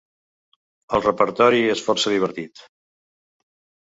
[0.99, 2.67] El repertori és força divertit.